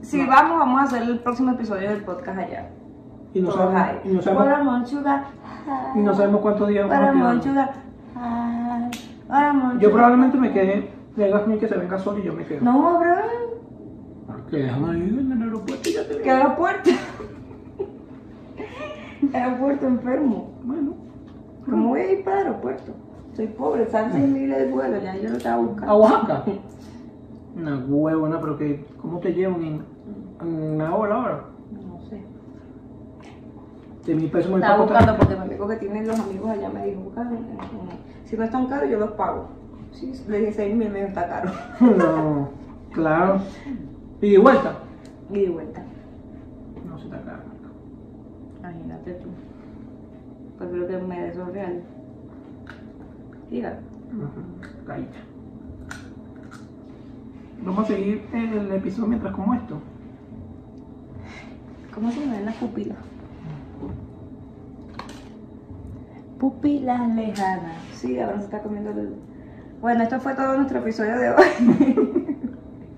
[0.01, 2.69] Si vamos, vamos a hacer el próximo episodio del podcast allá.
[3.33, 5.23] Y no Todos sabemos, y no sabemos, Sugar.
[5.95, 7.73] y no sabemos cuántos días vamos a Paramount quedar.
[7.73, 7.81] Sugar.
[8.15, 8.91] Ay,
[9.27, 10.91] Paramount Yo probablemente me quede.
[11.17, 12.63] Le hagas que se venga solo y yo me quedo.
[12.63, 13.15] No, bro.
[14.49, 16.89] Que déjame ahí en el aeropuerto y ya te ¿Qué aeropuerto?
[19.33, 20.53] aeropuerto enfermo.
[20.63, 20.93] Bueno.
[21.65, 22.93] ¿Cómo voy a ir para el aeropuerto?
[23.35, 25.95] Soy pobre, salen seis mil de vuelo, ya yo lo estaba ¿A buscando.
[25.97, 26.43] Oaxaca?
[27.57, 28.85] Una huevona, pero que.
[29.01, 29.81] ¿Cómo te llevan en,
[30.41, 31.41] en una hora ahora?
[31.71, 32.21] No sé.
[34.05, 34.89] De mil pesos muy Estaba poco.
[34.93, 38.37] buscando porque mi amigo que tiene los amigos allá me dijo, busca, eh, eh, si
[38.37, 39.47] no es tan caro yo los pago.
[39.91, 41.51] Sí, le dije seis mil, me dijo, está caro.
[41.97, 42.49] No,
[42.93, 43.39] claro.
[44.21, 44.75] ¿Y de vuelta?
[45.29, 45.83] Y de vuelta.
[46.87, 47.39] No, se está caro.
[48.59, 49.27] Imagínate tú.
[50.57, 51.51] Prefiero que me des los
[53.49, 53.79] Caída.
[57.63, 59.77] Vamos a seguir el episodio mientras como esto.
[61.93, 62.97] ¿Cómo se me ven las pupilas?
[66.39, 67.77] Pupilas lejanas.
[67.93, 69.15] Sí, ahora se está comiendo el...
[69.81, 72.45] Bueno, esto fue todo nuestro episodio de hoy.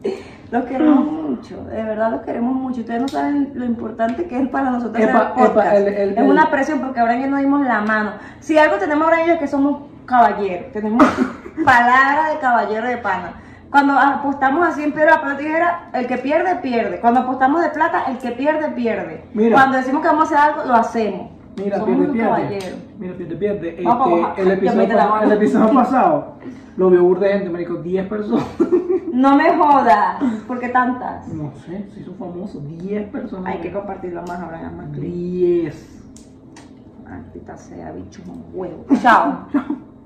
[0.51, 2.81] los queremos mucho, de verdad los queremos mucho.
[2.81, 5.67] Ustedes no saben lo importante que es para nosotros Epa, hacer el podcast.
[5.67, 8.11] epa, el- el- es una presión porque ahora ya nos dimos la mano.
[8.39, 11.03] Si algo tenemos ahora ellos es que somos caballeros, tenemos
[11.65, 13.33] palabra de caballero de pana.
[13.69, 16.99] Cuando apostamos a 100 piedras, la pelota tijera, el que pierde, pierde.
[16.99, 19.25] Cuando apostamos de plata, el que pierde, pierde.
[19.33, 19.55] Mira.
[19.55, 21.31] Cuando decimos que vamos a hacer algo, lo hacemos.
[21.57, 22.75] Mira, Somos pierde, pierde.
[22.97, 23.69] Mira, pierde, pierde.
[23.69, 26.37] Este, el, episodio el pasado
[26.77, 28.45] lo vio burda gente, me dijo 10 personas.
[29.17, 30.21] No me jodas.
[30.47, 31.27] ¿Por qué tantas?
[31.29, 32.59] No sé, se hizo famoso.
[32.59, 33.51] 10 personas.
[33.51, 35.01] Hay que compartirlo más, habrá más clics.
[35.01, 36.03] 10.
[37.03, 38.85] Maldita sea, bicho, un huevo.
[39.01, 39.47] Chao.